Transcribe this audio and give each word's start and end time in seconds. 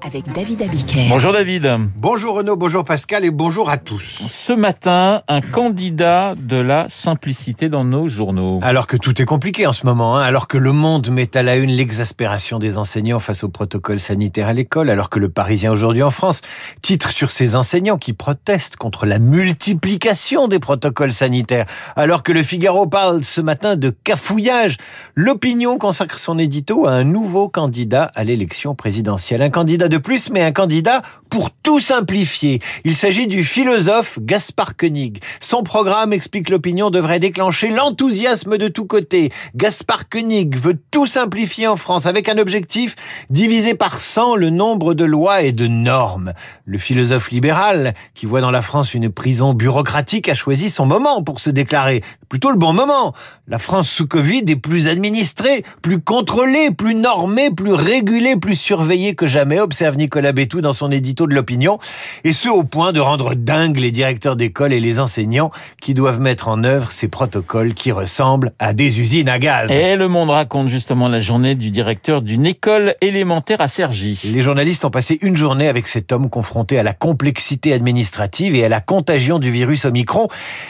avec 0.00 0.30
David 0.32 0.62
Abiker. 0.62 1.08
Bonjour 1.08 1.32
David. 1.32 1.68
Bonjour 1.96 2.36
Renaud, 2.36 2.56
bonjour 2.56 2.84
Pascal 2.84 3.24
et 3.24 3.30
bonjour 3.30 3.68
à 3.68 3.78
tous. 3.78 4.22
Ce 4.28 4.52
matin, 4.52 5.22
un 5.26 5.40
candidat 5.40 6.34
de 6.36 6.56
la 6.56 6.86
simplicité 6.88 7.68
dans 7.68 7.84
nos 7.84 8.08
journaux. 8.08 8.60
Alors 8.62 8.86
que 8.86 8.96
tout 8.96 9.20
est 9.20 9.24
compliqué 9.24 9.66
en 9.66 9.72
ce 9.72 9.84
moment, 9.84 10.16
hein, 10.16 10.22
alors 10.22 10.46
que 10.46 10.56
le 10.56 10.72
monde 10.72 11.10
met 11.10 11.36
à 11.36 11.42
la 11.42 11.56
une 11.56 11.70
l'exaspération 11.70 12.58
des 12.58 12.78
enseignants 12.78 13.18
face 13.18 13.42
au 13.42 13.48
protocole 13.48 13.98
sanitaire 13.98 14.46
à 14.46 14.52
l'école, 14.52 14.88
alors 14.88 15.10
que 15.10 15.18
le 15.18 15.28
Parisien 15.28 15.72
aujourd'hui 15.72 16.04
en 16.04 16.10
France 16.10 16.42
titre 16.80 17.10
sur 17.10 17.30
ces 17.30 17.56
enseignants 17.56 17.96
qui 17.96 18.12
protestent 18.12 18.76
contre 18.76 19.04
la 19.04 19.18
multiplication 19.18 20.46
des 20.46 20.60
protocoles 20.60 21.12
sanitaires, 21.12 21.66
alors 21.96 22.22
que 22.22 22.32
le 22.32 22.44
Figaro 22.44 22.86
parle 22.86 23.24
ce 23.24 23.40
matin 23.40 23.74
de 23.74 23.90
cafouillage, 23.90 24.76
l'opinion 25.16 25.76
consacre 25.76 26.18
son 26.18 26.38
édito 26.38 26.86
à 26.86 26.92
un 26.92 27.04
nouveau 27.04 27.48
candidat 27.48 28.04
à 28.14 28.22
l'élection 28.22 28.76
présidentielle. 28.76 29.47
Un 29.48 29.50
candidat 29.50 29.88
de 29.88 29.96
plus, 29.96 30.28
mais 30.28 30.42
un 30.42 30.52
candidat 30.52 31.00
pour 31.30 31.50
tout 31.50 31.80
simplifier. 31.80 32.60
Il 32.84 32.94
s'agit 32.94 33.26
du 33.26 33.44
philosophe 33.44 34.18
Gaspard 34.20 34.76
Koenig. 34.76 35.20
Son 35.40 35.62
programme, 35.62 36.12
explique 36.12 36.50
l'opinion, 36.50 36.90
devrait 36.90 37.18
déclencher 37.18 37.70
l'enthousiasme 37.70 38.58
de 38.58 38.68
tous 38.68 38.84
côtés. 38.84 39.32
Gaspard 39.56 40.10
Koenig 40.10 40.54
veut 40.54 40.76
tout 40.90 41.06
simplifier 41.06 41.66
en 41.66 41.76
France 41.76 42.04
avec 42.04 42.28
un 42.28 42.36
objectif 42.36 42.94
diviser 43.30 43.74
par 43.74 44.00
100 44.00 44.36
le 44.36 44.50
nombre 44.50 44.92
de 44.92 45.06
lois 45.06 45.40
et 45.40 45.52
de 45.52 45.66
normes. 45.66 46.34
Le 46.66 46.76
philosophe 46.76 47.30
libéral, 47.30 47.94
qui 48.12 48.26
voit 48.26 48.42
dans 48.42 48.50
la 48.50 48.60
France 48.60 48.92
une 48.92 49.08
prison 49.08 49.54
bureaucratique, 49.54 50.28
a 50.28 50.34
choisi 50.34 50.68
son 50.68 50.84
moment 50.84 51.22
pour 51.22 51.40
se 51.40 51.48
déclarer. 51.48 52.02
Plutôt 52.28 52.50
le 52.50 52.56
bon 52.56 52.74
moment. 52.74 53.14
La 53.46 53.58
France 53.58 53.88
sous 53.88 54.06
Covid 54.06 54.44
est 54.48 54.56
plus 54.56 54.88
administrée, 54.88 55.64
plus 55.80 55.98
contrôlée, 55.98 56.70
plus 56.70 56.94
normée, 56.94 57.50
plus 57.50 57.72
régulée, 57.72 58.36
plus 58.36 58.54
surveillée 58.54 59.14
que 59.14 59.26
jamais, 59.26 59.60
observe 59.60 59.96
Nicolas 59.96 60.32
Bétou 60.32 60.60
dans 60.60 60.74
son 60.74 60.90
édito 60.90 61.26
de 61.26 61.34
l'opinion, 61.34 61.78
et 62.24 62.34
ce 62.34 62.50
au 62.50 62.64
point 62.64 62.92
de 62.92 63.00
rendre 63.00 63.34
dingue 63.34 63.78
les 63.78 63.90
directeurs 63.90 64.36
d'école 64.36 64.74
et 64.74 64.80
les 64.80 65.00
enseignants 65.00 65.50
qui 65.80 65.94
doivent 65.94 66.20
mettre 66.20 66.48
en 66.48 66.64
œuvre 66.64 66.92
ces 66.92 67.08
protocoles 67.08 67.72
qui 67.72 67.92
ressemblent 67.92 68.52
à 68.58 68.74
des 68.74 69.00
usines 69.00 69.30
à 69.30 69.38
gaz. 69.38 69.70
Et 69.70 69.96
Le 69.96 70.08
Monde 70.08 70.28
raconte 70.28 70.68
justement 70.68 71.08
la 71.08 71.20
journée 71.20 71.54
du 71.54 71.70
directeur 71.70 72.20
d'une 72.20 72.44
école 72.44 72.94
élémentaire 73.00 73.62
à 73.62 73.68
Cergy. 73.68 74.20
Les 74.24 74.42
journalistes 74.42 74.84
ont 74.84 74.90
passé 74.90 75.18
une 75.22 75.36
journée 75.38 75.68
avec 75.68 75.86
cet 75.86 76.12
homme 76.12 76.28
confronté 76.28 76.78
à 76.78 76.82
la 76.82 76.92
complexité 76.92 77.72
administrative 77.72 78.54
et 78.54 78.64
à 78.64 78.68
la 78.68 78.80
contagion 78.80 79.38
du 79.38 79.50
virus 79.50 79.86
Omicron, 79.86 80.28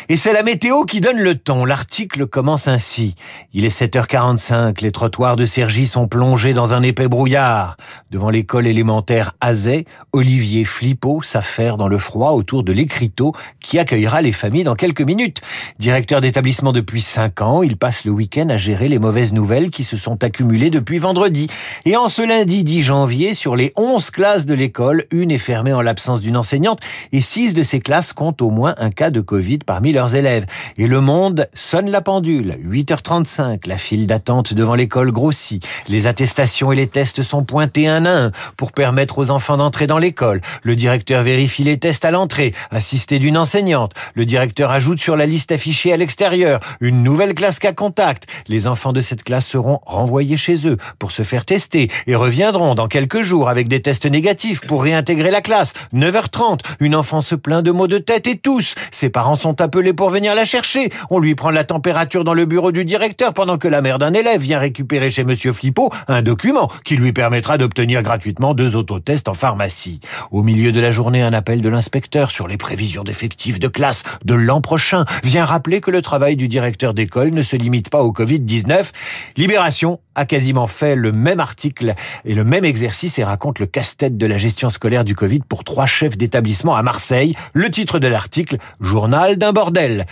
et 0.09 0.17
c'est 0.17 0.33
la 0.33 0.45
météo 0.45 0.84
qui 0.84 1.00
donne 1.00 1.19
le 1.19 1.34
L'article 1.48 2.27
commence 2.27 2.68
ainsi. 2.68 3.14
Il 3.54 3.64
est 3.64 3.74
7h45, 3.74 4.82
les 4.82 4.92
trottoirs 4.92 5.34
de 5.34 5.46
Cergy 5.46 5.86
sont 5.86 6.06
plongés 6.06 6.52
dans 6.52 6.74
un 6.74 6.82
épais 6.82 7.08
brouillard. 7.08 7.78
Devant 8.10 8.28
l'école 8.28 8.66
élémentaire 8.66 9.32
Azay, 9.41 9.86
Olivier 10.12 10.66
Flippo 10.66 11.22
s'affaire 11.22 11.78
dans 11.78 11.88
le 11.88 11.96
froid 11.96 12.32
autour 12.32 12.64
de 12.64 12.72
l'écriteau 12.72 13.32
qui 13.60 13.78
accueillera 13.78 14.20
les 14.20 14.32
familles 14.32 14.64
dans 14.64 14.74
quelques 14.74 15.00
minutes. 15.00 15.41
Directeur 15.78 16.20
d'établissement 16.20 16.72
depuis 16.72 17.00
5 17.00 17.41
ans, 17.41 17.62
il 17.62 17.78
passe 17.78 18.04
le 18.04 18.10
week-end 18.10 18.50
à 18.50 18.58
gérer 18.58 18.88
les 18.88 18.98
mauvaises 18.98 19.32
nouvelles 19.32 19.70
qui 19.70 19.84
se 19.84 19.96
sont 19.96 20.22
accumulées 20.22 20.69
depuis 20.69 20.98
vendredi. 20.98 21.46
Et 21.86 21.96
en 21.96 22.08
ce 22.08 22.20
lundi 22.20 22.62
10 22.62 22.82
janvier, 22.82 23.32
sur 23.32 23.56
les 23.56 23.72
11 23.76 24.10
classes 24.10 24.44
de 24.44 24.52
l'école, 24.52 25.06
une 25.10 25.30
est 25.30 25.38
fermée 25.38 25.72
en 25.72 25.80
l'absence 25.80 26.20
d'une 26.20 26.36
enseignante 26.36 26.80
et 27.12 27.22
6 27.22 27.54
de 27.54 27.62
ces 27.62 27.80
classes 27.80 28.12
comptent 28.12 28.42
au 28.42 28.50
moins 28.50 28.74
un 28.76 28.91
cas 28.91 29.08
de 29.08 29.22
Covid 29.22 29.60
parmi 29.64 29.92
leurs 29.92 30.14
élèves. 30.14 30.44
Et 30.76 30.86
le 30.86 31.00
monde 31.00 31.38
sonne 31.55 31.91
la 31.91 32.00
pendule. 32.00 32.58
8h35, 32.64 33.67
la 33.67 33.78
file 33.78 34.06
d'attente 34.06 34.55
devant 34.55 34.75
l'école 34.75 35.12
grossit. 35.12 35.67
Les 35.89 36.06
attestations 36.06 36.72
et 36.72 36.77
les 36.77 36.86
tests 36.86 37.22
sont 37.22 37.44
pointés 37.44 37.89
un 37.89 38.05
à 38.05 38.25
un 38.25 38.31
pour 38.56 38.72
permettre 38.72 39.19
aux 39.19 39.31
enfants 39.31 39.56
d'entrer 39.56 39.86
dans 39.86 39.98
l'école. 39.98 40.41
Le 40.62 40.77
directeur 40.77 41.22
vérifie 41.22 41.64
les 41.64 41.78
tests 41.78 42.05
à 42.05 42.11
l'entrée, 42.11 42.55
assisté 42.70 43.19
d'une 43.19 43.36
enseignante. 43.36 43.92
Le 44.14 44.25
directeur 44.25 44.70
ajoute 44.70 45.00
sur 45.00 45.16
la 45.16 45.27
liste 45.27 45.53
affichée 45.53 45.92
à 45.92 45.97
l'extérieur 45.97 46.60
une 46.81 47.03
nouvelle 47.03 47.34
classe 47.34 47.59
cas 47.59 47.72
contact. 47.72 48.26
Les 48.49 48.66
enfants 48.66 48.93
de 48.93 49.00
cette 49.00 49.25
classe 49.25 49.47
seront 49.47 49.81
renvoyés 49.87 50.37
chez 50.37 50.66
eux 50.66 50.76
pour 50.99 51.12
se 51.12 51.22
faire 51.22 51.44
tester 51.44 51.91
et 52.06 52.15
reviendront 52.15 52.75
dans 52.75 52.88
quelques 52.88 53.22
jours 53.22 53.49
avec 53.49 53.69
des 53.69 53.82
tests 53.82 54.06
négatifs 54.06 54.60
pour 54.66 54.82
réintégrer 54.82 55.31
la 55.31 55.41
classe. 55.41 55.72
9h30, 55.94 56.60
une 56.81 56.94
enfant 56.94 57.20
se 57.20 57.34
plaint 57.34 57.65
de 57.65 57.70
maux 57.70 57.87
de 57.87 57.99
tête 57.99 58.26
et 58.26 58.37
tous. 58.37 58.75
Ses 58.91 59.10
parents 59.10 59.37
sont 59.37 59.60
appelés 59.60 59.93
pour 59.93 60.10
venir 60.10 60.34
la 60.34 60.44
chercher. 60.44 60.91
On 61.10 61.19
lui 61.19 61.28
prend 61.34 61.50
la 61.50 61.65
température 61.65 62.25
dans 62.25 62.34
le 62.34 62.44
bureau 62.44 62.72
du 62.72 62.84
directeur 62.84 63.34
pendant 63.34 63.59
que 63.59 63.69
la 63.69 63.81
mère 63.81 63.99
d'un 63.99 64.12
élève 64.12 64.41
vient 64.41 64.59
récupérer 64.59 65.11
chez 65.11 65.25
monsieur 65.25 65.53
Flippo 65.53 65.91
un 66.09 66.22
document 66.22 66.71
qui 66.84 66.97
lui 66.97 67.12
permettra 67.12 67.59
d'obtenir 67.59 68.03
gratuitement 68.03 68.55
deux 68.55 68.77
autotests 68.77 69.28
en 69.28 69.34
pharmacie. 69.34 70.00
Au 70.31 70.43
milieu 70.43 70.72
de 70.72 70.81
la 70.81 70.93
journée, 70.93 71.22
un 71.22 71.33
appel 71.33 71.61
de 71.61 71.69
l'inspecteur 71.69 72.31
sur 72.31 72.49
les 72.49 72.56
prévisions 72.56 73.05
d'effectifs 73.05 73.59
de 73.59 73.69
classe 73.69 74.03
de 74.25 74.34
l'an 74.34 74.61
prochain 74.61 75.05
vient 75.25 75.44
rappeler 75.44 75.81
que 75.81 75.91
le 75.91 76.03
travail 76.03 76.37
du 76.37 76.49
directeur 76.49 76.94
d'école 76.94 77.31
ne 77.31 77.43
se 77.43 77.56
limite 77.56 77.91
pas 77.91 78.03
au 78.03 78.12
Covid-19. 78.12 78.91
Libération 79.37 80.00
a 80.15 80.27
quasiment 80.27 80.67
fait 80.67 80.97
le 80.97 81.12
même 81.12 81.41
article 81.41 81.94
et 82.25 82.34
le 82.34 82.44
même 82.44 82.65
exercice 82.65 83.19
et 83.19 83.25
raconte 83.25 83.59
le 83.59 83.67
casse-tête 83.67 84.17
de 84.17 84.27
la 84.27 84.37
gestion 84.37 84.71
scolaire 84.71 85.05
du 85.05 85.15
Covid 85.15 85.41
pour 85.49 85.65
trois 85.65 85.87
chefs 85.87 86.17
d'établissement 86.17 86.77
à 86.77 86.83
Marseille. 86.83 87.34
Le 87.53 87.71
titre 87.71 87.99
de 87.99 88.09
l'article, 88.09 88.59
Journal 88.81 89.38
d'un 89.38 89.53
bordel. 89.53 90.06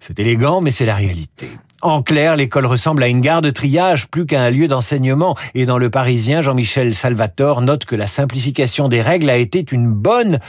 C'est 0.00 0.18
élégant, 0.18 0.60
mais 0.60 0.70
c'est 0.70 0.86
la 0.86 0.94
réalité. 0.94 1.48
En 1.80 2.02
clair, 2.02 2.34
l'école 2.34 2.66
ressemble 2.66 3.04
à 3.04 3.08
une 3.08 3.20
gare 3.20 3.40
de 3.40 3.50
triage 3.50 4.08
plus 4.08 4.26
qu'à 4.26 4.42
un 4.42 4.50
lieu 4.50 4.66
d'enseignement. 4.66 5.36
Et 5.54 5.64
dans 5.64 5.78
le 5.78 5.90
Parisien, 5.90 6.42
Jean-Michel 6.42 6.94
Salvatore 6.94 7.62
note 7.62 7.84
que 7.84 7.94
la 7.94 8.08
simplification 8.08 8.88
des 8.88 9.00
règles 9.00 9.30
a 9.30 9.36
été 9.36 9.64
une 9.70 9.88
bonne 9.88 10.40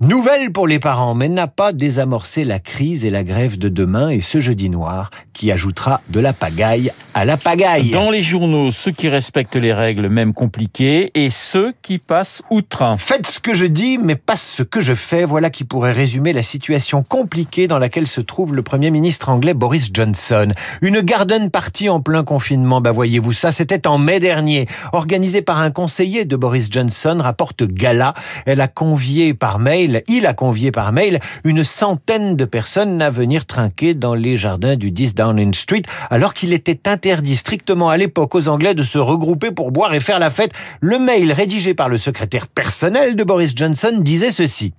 Nouvelle 0.00 0.50
pour 0.50 0.66
les 0.66 0.80
parents, 0.80 1.14
mais 1.14 1.28
n'a 1.28 1.46
pas 1.46 1.72
désamorcé 1.72 2.44
la 2.44 2.58
crise 2.58 3.04
et 3.04 3.10
la 3.10 3.22
grève 3.22 3.56
de 3.58 3.68
demain 3.68 4.10
et 4.10 4.20
ce 4.20 4.40
jeudi 4.40 4.68
noir 4.68 5.10
qui 5.32 5.52
ajoutera 5.52 6.00
de 6.08 6.18
la 6.18 6.32
pagaille 6.32 6.90
à 7.14 7.24
la 7.24 7.36
pagaille. 7.36 7.90
Dans 7.90 8.10
les 8.10 8.20
journaux, 8.20 8.72
ceux 8.72 8.90
qui 8.90 9.08
respectent 9.08 9.54
les 9.54 9.72
règles, 9.72 10.08
même 10.08 10.34
compliquées, 10.34 11.12
et 11.14 11.30
ceux 11.30 11.72
qui 11.80 11.98
passent 11.98 12.42
outre. 12.50 12.96
Faites 12.98 13.28
ce 13.28 13.38
que 13.38 13.54
je 13.54 13.66
dis, 13.66 13.98
mais 13.98 14.16
pas 14.16 14.34
ce 14.34 14.64
que 14.64 14.80
je 14.80 14.94
fais. 14.94 15.24
Voilà 15.24 15.48
qui 15.48 15.62
pourrait 15.62 15.92
résumer 15.92 16.32
la 16.32 16.42
situation 16.42 17.04
compliquée 17.04 17.68
dans 17.68 17.78
laquelle 17.78 18.08
se 18.08 18.20
trouve 18.20 18.52
le 18.52 18.62
Premier 18.62 18.90
ministre 18.90 19.28
anglais 19.28 19.54
Boris 19.54 19.90
Johnson. 19.92 20.48
Une 20.82 21.02
garden 21.02 21.50
party 21.50 21.88
en 21.88 22.00
plein 22.00 22.24
confinement, 22.24 22.80
bah 22.80 22.90
voyez-vous 22.90 23.32
ça, 23.32 23.52
c'était 23.52 23.86
en 23.86 23.98
mai 23.98 24.18
dernier. 24.18 24.66
Organisée 24.92 25.42
par 25.42 25.60
un 25.60 25.70
conseiller 25.70 26.24
de 26.24 26.34
Boris 26.34 26.66
Johnson, 26.68 27.18
rapporte 27.20 27.62
Gala. 27.62 28.14
Elle 28.44 28.60
a 28.60 28.66
convié 28.66 29.34
par 29.34 29.60
mail 29.60 29.83
il 30.08 30.26
a 30.26 30.34
convié 30.34 30.70
par 30.70 30.92
mail 30.92 31.20
une 31.44 31.64
centaine 31.64 32.36
de 32.36 32.44
personnes 32.44 33.02
à 33.02 33.10
venir 33.10 33.46
trinquer 33.46 33.94
dans 33.94 34.14
les 34.14 34.36
jardins 34.36 34.76
du 34.76 34.90
10 34.90 35.14
Downing 35.14 35.54
Street, 35.54 35.82
alors 36.10 36.34
qu'il 36.34 36.52
était 36.52 36.88
interdit 36.88 37.36
strictement 37.36 37.90
à 37.90 37.96
l'époque 37.96 38.34
aux 38.34 38.48
Anglais 38.48 38.74
de 38.74 38.82
se 38.82 38.98
regrouper 38.98 39.50
pour 39.50 39.70
boire 39.70 39.94
et 39.94 40.00
faire 40.00 40.18
la 40.18 40.30
fête. 40.30 40.52
Le 40.80 40.98
mail 40.98 41.32
rédigé 41.32 41.74
par 41.74 41.88
le 41.88 41.98
secrétaire 41.98 42.46
personnel 42.46 43.16
de 43.16 43.24
Boris 43.24 43.52
Johnson 43.54 43.98
disait 44.00 44.30
ceci. 44.30 44.72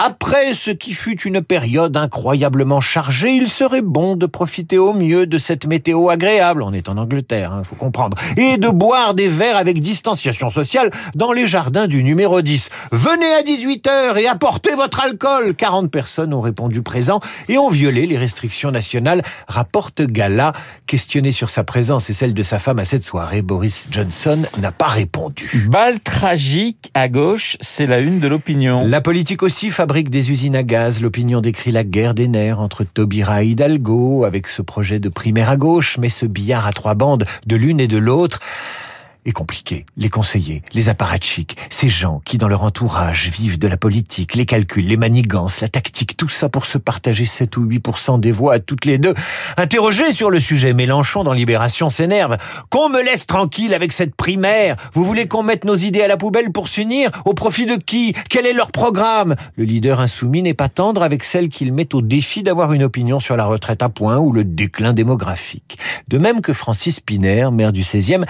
Après 0.00 0.54
ce 0.54 0.70
qui 0.70 0.92
fut 0.92 1.20
une 1.22 1.42
période 1.42 1.96
incroyablement 1.96 2.80
chargée, 2.80 3.32
il 3.32 3.48
serait 3.48 3.82
bon 3.82 4.14
de 4.14 4.26
profiter 4.26 4.78
au 4.78 4.92
mieux 4.92 5.26
de 5.26 5.38
cette 5.38 5.66
météo 5.66 6.08
agréable, 6.08 6.62
on 6.62 6.72
est 6.72 6.88
en 6.88 6.96
Angleterre, 6.98 7.50
il 7.52 7.58
hein, 7.58 7.62
faut 7.64 7.74
comprendre, 7.74 8.16
et 8.36 8.58
de 8.58 8.68
boire 8.68 9.14
des 9.14 9.26
verres 9.26 9.56
avec 9.56 9.80
distanciation 9.80 10.50
sociale 10.50 10.92
dans 11.16 11.32
les 11.32 11.48
jardins 11.48 11.88
du 11.88 12.04
numéro 12.04 12.42
10. 12.42 12.68
Venez 12.92 13.34
à 13.34 13.42
18h 13.42 14.18
et 14.18 14.28
apportez 14.28 14.72
votre 14.76 15.00
alcool 15.00 15.56
40 15.56 15.90
personnes 15.90 16.32
ont 16.32 16.40
répondu 16.40 16.82
présent 16.82 17.18
et 17.48 17.58
ont 17.58 17.68
violé 17.68 18.06
les 18.06 18.18
restrictions 18.18 18.70
nationales, 18.70 19.22
rapporte 19.48 20.02
Gala. 20.02 20.52
Questionné 20.86 21.32
sur 21.32 21.50
sa 21.50 21.64
présence 21.64 22.08
et 22.08 22.12
celle 22.12 22.34
de 22.34 22.42
sa 22.44 22.60
femme 22.60 22.78
à 22.78 22.84
cette 22.84 23.02
soirée, 23.02 23.42
Boris 23.42 23.88
Johnson 23.90 24.42
n'a 24.58 24.70
pas 24.70 24.86
répondu. 24.86 25.66
Balle 25.68 25.98
tragique 25.98 26.92
à 26.94 27.08
gauche, 27.08 27.56
c'est 27.60 27.86
la 27.86 27.98
une 27.98 28.20
de 28.20 28.28
l'opinion. 28.28 28.84
La 28.86 29.00
politique 29.00 29.42
aussi 29.42 29.70
fabrique 29.88 30.10
des 30.10 30.30
usines 30.30 30.54
à 30.54 30.62
gaz. 30.62 31.00
L'opinion 31.00 31.40
décrit 31.40 31.72
la 31.72 31.82
guerre 31.82 32.12
des 32.12 32.28
nerfs 32.28 32.60
entre 32.60 32.84
Taubira 32.84 33.42
et 33.42 33.46
Hidalgo 33.46 34.26
avec 34.26 34.46
ce 34.46 34.60
projet 34.60 35.00
de 35.00 35.08
primaire 35.08 35.48
à 35.48 35.56
gauche, 35.56 35.96
mais 35.96 36.10
ce 36.10 36.26
billard 36.26 36.66
à 36.66 36.72
trois 36.72 36.94
bandes 36.94 37.24
de 37.46 37.56
l'une 37.56 37.80
et 37.80 37.88
de 37.88 37.96
l'autre 37.96 38.40
est 39.28 39.32
compliqué. 39.32 39.84
Les 39.96 40.08
conseillers, 40.08 40.62
les 40.72 40.88
apparatchiks, 40.88 41.56
ces 41.70 41.88
gens 41.88 42.20
qui 42.24 42.38
dans 42.38 42.48
leur 42.48 42.62
entourage 42.62 43.28
vivent 43.28 43.58
de 43.58 43.68
la 43.68 43.76
politique, 43.76 44.34
les 44.34 44.46
calculs, 44.46 44.86
les 44.86 44.96
manigances, 44.96 45.60
la 45.60 45.68
tactique, 45.68 46.16
tout 46.16 46.28
ça 46.28 46.48
pour 46.48 46.66
se 46.66 46.78
partager 46.78 47.26
7 47.26 47.56
ou 47.58 47.66
8% 47.66 48.18
des 48.18 48.32
voix 48.32 48.54
à 48.54 48.58
toutes 48.58 48.86
les 48.86 48.98
deux. 48.98 49.14
Interrogé 49.56 50.12
sur 50.12 50.30
le 50.30 50.40
sujet, 50.40 50.72
Mélenchon 50.72 51.24
dans 51.24 51.32
Libération 51.32 51.90
s'énerve. 51.90 52.38
Qu'on 52.70 52.88
me 52.88 53.02
laisse 53.02 53.26
tranquille 53.26 53.74
avec 53.74 53.92
cette 53.92 54.14
primaire. 54.14 54.76
Vous 54.94 55.04
voulez 55.04 55.28
qu'on 55.28 55.42
mette 55.42 55.64
nos 55.64 55.76
idées 55.76 56.02
à 56.02 56.08
la 56.08 56.16
poubelle 56.16 56.50
pour 56.50 56.68
s'unir? 56.68 57.10
Au 57.24 57.34
profit 57.34 57.66
de 57.66 57.76
qui? 57.76 58.14
Quel 58.30 58.46
est 58.46 58.52
leur 58.54 58.72
programme? 58.72 59.36
Le 59.56 59.64
leader 59.64 60.00
insoumis 60.00 60.42
n'est 60.42 60.54
pas 60.54 60.68
tendre 60.68 61.02
avec 61.02 61.22
celle 61.24 61.50
qu'il 61.50 61.72
met 61.72 61.94
au 61.94 62.00
défi 62.00 62.42
d'avoir 62.42 62.72
une 62.72 62.82
opinion 62.82 63.20
sur 63.20 63.36
la 63.36 63.44
retraite 63.44 63.82
à 63.82 63.90
point 63.90 64.18
ou 64.18 64.32
le 64.32 64.44
déclin 64.44 64.94
démographique. 64.94 65.78
De 66.08 66.16
même 66.16 66.40
que 66.40 66.52
Francis 66.54 67.00
Piner, 67.00 67.50
maire 67.52 67.72
du 67.72 67.82
16e, 67.82 68.24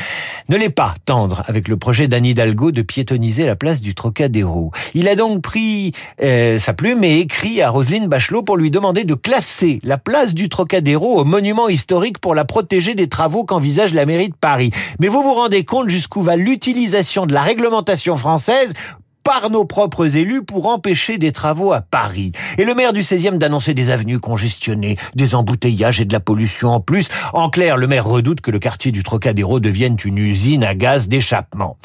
ne 0.49 0.57
l'est 0.57 0.71
pas 0.71 0.88
tendre 1.05 1.43
avec 1.47 1.69
le 1.69 1.77
projet 1.77 2.09
d'Anne 2.09 2.27
Hidalgo 2.27 2.71
de 2.71 2.83
piétoniser 2.83 3.47
la 3.47 3.57
place 3.57 3.81
du 3.81 3.95
Trocadéro. 3.95 4.73
Il 4.95 5.09
a 5.09 5.15
donc 5.15 5.43
pris 5.43 5.93
euh, 6.23 6.59
sa 6.59 6.73
plume 6.73 7.05
et 7.05 7.19
écrit 7.21 7.63
à 7.63 7.71
Roselyne 7.71 8.09
Bachelot 8.09 8.43
pour 8.43 8.57
lui 8.57 8.71
demander 8.71 9.05
de 9.05 9.15
classer 9.15 9.79
la 9.83 9.99
place 9.99 10.35
du 10.35 10.49
Trocadéro 10.49 11.19
au 11.19 11.25
monument 11.25 11.69
historique 11.69 12.19
pour 12.19 12.35
la 12.35 12.45
protéger 12.45 12.95
des 12.95 13.09
travaux 13.09 13.45
qu'envisage 13.45 13.95
la 13.95 14.07
mairie 14.07 14.29
de 14.29 14.37
Paris. 14.41 14.71
Mais 15.01 15.09
vous 15.09 15.23
vous 15.23 15.35
rendez 15.35 15.65
compte 15.65 15.89
jusqu'où 15.89 16.23
va 16.23 16.37
l'utilisation 16.37 17.27
de 17.27 17.35
la 17.35 17.43
réglementation 17.43 18.17
française 18.17 18.73
par 19.29 19.51
nos 19.51 19.67
propres 19.67 20.17
élus 20.17 20.43
pour 20.43 20.69
empêcher 20.69 21.19
des 21.19 21.33
travaux 21.33 21.75
à 21.75 21.83
Paris. 21.83 22.33
Et 22.57 22.65
le 22.65 22.75
maire 22.75 22.95
du 22.95 23.03
16e 23.03 23.37
d'annoncer 23.37 23.75
des 23.75 23.91
avenues 23.91 24.21
congestionnées, 24.21 24.97
des 25.15 25.35
embouteillages 25.35 26.01
et 26.01 26.07
de 26.07 26.15
la 26.15 26.21
pollution 26.21 26.71
en 26.71 26.81
plus. 26.81 27.09
En 27.35 27.51
clair, 27.51 27.77
le 27.77 27.87
maire 27.87 28.07
redoute 28.07 28.41
que 28.41 28.51
le 28.51 28.59
quartier 28.59 28.91
du 28.91 29.03
Trocadéro 29.03 29.61
devienne 29.61 29.99
une 30.03 30.17
usine 30.17 30.65
à 30.65 30.73
gaz 30.73 31.09
d'échappement. 31.09 31.77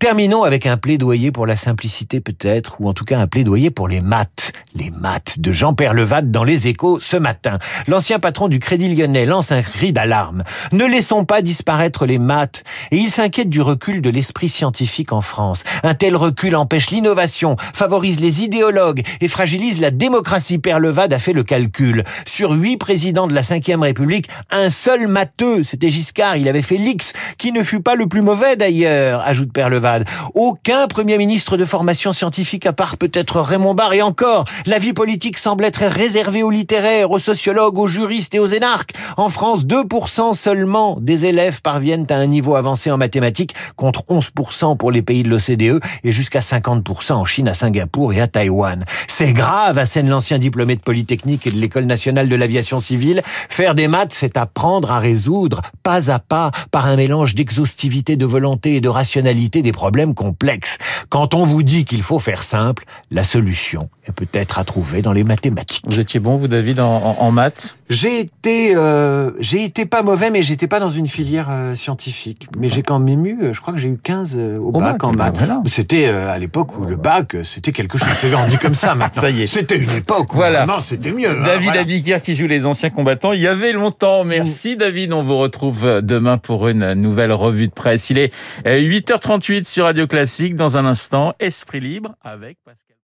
Terminons 0.00 0.42
avec 0.42 0.66
un 0.66 0.76
plaidoyer 0.76 1.30
pour 1.30 1.46
la 1.46 1.56
simplicité 1.56 2.20
peut-être, 2.20 2.80
ou 2.80 2.88
en 2.88 2.92
tout 2.92 3.04
cas 3.04 3.18
un 3.18 3.26
plaidoyer 3.26 3.70
pour 3.70 3.88
les 3.88 4.00
maths. 4.00 4.52
Les 4.74 4.90
maths 4.90 5.38
de 5.38 5.52
Jean 5.52 5.74
Perlevade 5.74 6.30
dans 6.30 6.44
les 6.44 6.68
échos 6.68 6.98
ce 6.98 7.16
matin. 7.16 7.58
L'ancien 7.86 8.18
patron 8.18 8.48
du 8.48 8.58
Crédit 8.58 8.94
Lyonnais 8.94 9.26
lance 9.26 9.52
un 9.52 9.62
cri 9.62 9.92
d'alarme. 9.92 10.44
Ne 10.72 10.84
laissons 10.84 11.24
pas 11.24 11.40
disparaître 11.40 12.04
les 12.04 12.18
maths. 12.18 12.64
Et 12.90 12.96
il 12.96 13.10
s'inquiète 13.10 13.48
du 13.48 13.62
recul 13.62 14.02
de 14.02 14.10
l'esprit 14.10 14.48
scientifique 14.48 15.12
en 15.12 15.20
France. 15.20 15.64
Un 15.84 15.94
tel 15.94 16.16
recul 16.16 16.56
empêche 16.56 16.81
l'innovation, 16.90 17.56
favorise 17.74 18.20
les 18.20 18.42
idéologues 18.42 19.02
et 19.20 19.28
fragilise 19.28 19.80
la 19.80 19.90
démocratie. 19.90 20.58
Perlevade 20.58 21.12
a 21.12 21.18
fait 21.18 21.32
le 21.32 21.42
calcul. 21.42 22.04
Sur 22.26 22.52
huit 22.52 22.76
présidents 22.76 23.26
de 23.26 23.34
la 23.34 23.42
Ve 23.42 23.80
République, 23.80 24.28
un 24.50 24.70
seul 24.70 25.06
matheux, 25.06 25.62
c'était 25.62 25.88
Giscard, 25.88 26.36
il 26.36 26.48
avait 26.48 26.62
fait 26.62 26.76
l'X, 26.76 27.12
qui 27.38 27.52
ne 27.52 27.62
fut 27.62 27.80
pas 27.80 27.94
le 27.94 28.06
plus 28.06 28.22
mauvais 28.22 28.56
d'ailleurs, 28.56 29.22
ajoute 29.26 29.52
Perlevade. 29.52 30.06
Aucun 30.34 30.86
premier 30.86 31.18
ministre 31.18 31.56
de 31.56 31.64
formation 31.64 32.12
scientifique 32.12 32.66
à 32.66 32.72
part 32.72 32.96
peut-être 32.96 33.40
Raymond 33.40 33.74
Barre 33.74 33.92
et 33.94 34.02
encore, 34.02 34.44
la 34.66 34.78
vie 34.78 34.92
politique 34.92 35.38
semble 35.38 35.64
être 35.64 35.84
réservée 35.84 36.42
aux 36.42 36.50
littéraires, 36.50 37.10
aux 37.10 37.18
sociologues, 37.18 37.78
aux 37.78 37.86
juristes 37.86 38.34
et 38.34 38.38
aux 38.38 38.46
énarques. 38.46 38.92
En 39.16 39.28
France, 39.28 39.64
2% 39.64 40.34
seulement 40.34 40.98
des 41.00 41.26
élèves 41.26 41.60
parviennent 41.62 42.06
à 42.10 42.16
un 42.16 42.26
niveau 42.26 42.56
avancé 42.56 42.90
en 42.90 42.98
mathématiques 42.98 43.54
contre 43.76 44.04
11% 44.08 44.76
pour 44.76 44.90
les 44.90 45.02
pays 45.02 45.22
de 45.22 45.28
l'OCDE 45.28 45.80
et 46.04 46.12
jusqu'à 46.12 46.40
50% 46.40 46.61
en 46.68 47.24
Chine, 47.24 47.48
à 47.48 47.54
Singapour 47.54 48.12
et 48.12 48.20
à 48.20 48.26
Taïwan. 48.26 48.84
C'est 49.06 49.32
grave, 49.32 49.78
assène 49.78 50.08
l'ancien 50.08 50.38
diplômé 50.38 50.76
de 50.76 50.80
Polytechnique 50.80 51.46
et 51.46 51.50
de 51.50 51.56
l'École 51.56 51.84
nationale 51.84 52.28
de 52.28 52.36
l'aviation 52.36 52.80
civile. 52.80 53.22
Faire 53.24 53.74
des 53.74 53.88
maths, 53.88 54.12
c'est 54.12 54.36
apprendre 54.36 54.90
à 54.90 54.98
résoudre, 54.98 55.62
pas 55.82 56.10
à 56.10 56.18
pas, 56.18 56.50
par 56.70 56.86
un 56.86 56.96
mélange 56.96 57.34
d'exhaustivité, 57.34 58.16
de 58.16 58.26
volonté 58.26 58.76
et 58.76 58.80
de 58.80 58.88
rationalité 58.88 59.62
des 59.62 59.72
problèmes 59.72 60.14
complexes. 60.14 60.78
Quand 61.08 61.34
on 61.34 61.44
vous 61.44 61.62
dit 61.62 61.84
qu'il 61.84 62.02
faut 62.02 62.18
faire 62.18 62.42
simple, 62.42 62.84
la 63.10 63.22
solution 63.22 63.88
est 64.06 64.12
peut-être 64.12 64.58
à 64.58 64.64
trouver 64.64 65.02
dans 65.02 65.12
les 65.12 65.24
mathématiques. 65.24 65.84
Vous 65.88 66.00
étiez 66.00 66.20
bon, 66.20 66.36
vous, 66.36 66.48
David, 66.48 66.80
en, 66.80 66.96
en, 66.96 67.16
en 67.20 67.30
maths? 67.30 67.76
J'ai 67.88 68.20
été, 68.20 68.72
euh, 68.74 69.32
j'ai 69.38 69.64
été 69.64 69.84
pas 69.84 70.02
mauvais, 70.02 70.30
mais 70.30 70.42
j'étais 70.42 70.66
pas 70.66 70.80
dans 70.80 70.88
une 70.88 71.06
filière 71.06 71.48
euh, 71.50 71.74
scientifique. 71.74 72.48
Mais 72.58 72.70
j'ai 72.70 72.82
quand 72.82 72.98
même 72.98 73.26
eu, 73.26 73.38
euh, 73.42 73.52
je 73.52 73.60
crois 73.60 73.74
que 73.74 73.78
j'ai 73.78 73.90
eu 73.90 73.98
15 74.02 74.34
euh, 74.38 74.56
au, 74.58 74.68
Au 74.68 74.72
bac, 74.72 74.92
bac, 74.94 75.04
en 75.04 75.10
bah 75.12 75.24
maths. 75.26 75.36
voilà. 75.36 75.62
C'était 75.66 76.06
euh, 76.06 76.30
à 76.32 76.38
l'époque 76.38 76.51
où 76.56 76.84
le 76.84 76.96
bac, 76.96 77.34
euh, 77.34 77.44
c'était 77.44 77.72
quelque 77.72 77.98
chose. 77.98 78.08
C'est 78.18 78.30
dit 78.48 78.58
comme 78.58 78.74
ça 78.74 78.94
maintenant. 78.94 79.22
Ça 79.22 79.30
y 79.30 79.42
est. 79.42 79.46
C'était 79.46 79.76
une 79.78 79.90
époque 79.90 80.32
où 80.32 80.36
Voilà. 80.36 80.66
c'était 80.82 81.10
mieux. 81.12 81.30
hein, 81.30 81.42
David 81.44 81.64
voilà. 81.66 81.80
Abiquière 81.80 82.22
qui 82.22 82.34
joue 82.34 82.46
les 82.46 82.66
anciens 82.66 82.90
combattants. 82.90 83.32
Il 83.32 83.40
y 83.40 83.46
avait 83.48 83.72
longtemps. 83.72 84.24
Merci 84.24 84.76
David. 84.76 85.12
On 85.12 85.22
vous 85.22 85.38
retrouve 85.38 86.00
demain 86.02 86.38
pour 86.38 86.68
une 86.68 86.94
nouvelle 86.94 87.32
revue 87.32 87.68
de 87.68 87.72
presse. 87.72 88.10
Il 88.10 88.18
est 88.18 88.32
euh, 88.66 88.78
8h38 88.80 89.64
sur 89.68 89.84
Radio 89.84 90.06
Classique. 90.06 90.56
Dans 90.56 90.76
un 90.76 90.84
instant, 90.86 91.34
Esprit 91.40 91.80
Libre 91.80 92.14
avec 92.22 92.58
Pascal. 92.64 92.96